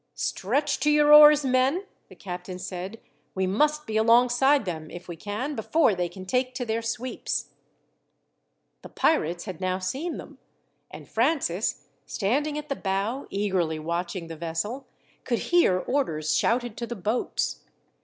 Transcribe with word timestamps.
"Stretch 0.15 0.79
to 0.79 0.89
your 0.89 1.13
oars, 1.13 1.45
men," 1.45 1.85
the 2.09 2.15
captain 2.15 2.57
said. 2.57 2.99
"We 3.35 3.45
must 3.45 3.85
be 3.85 3.97
alongside 3.97 4.65
them, 4.65 4.89
if 4.89 5.07
we 5.07 5.15
can, 5.15 5.53
before 5.55 5.93
they 5.93 6.09
can 6.09 6.25
take 6.25 6.55
to 6.55 6.65
their 6.65 6.81
sweeps." 6.81 7.51
The 8.81 8.89
pirates 8.89 9.45
had 9.45 9.61
now 9.61 9.77
seen 9.77 10.17
them; 10.17 10.39
and 10.89 11.07
Francis, 11.07 11.85
standing 12.07 12.57
at 12.57 12.67
the 12.67 12.75
bow 12.75 13.27
eagerly 13.29 13.77
watching 13.77 14.25
the 14.27 14.35
vessel, 14.35 14.87
could 15.23 15.37
hear 15.53 15.77
orders 15.77 16.35
shouted 16.35 16.77
to 16.77 16.87
the 16.87 16.95
boats. 16.95 17.59